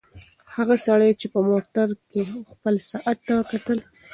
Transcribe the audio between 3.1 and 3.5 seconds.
ته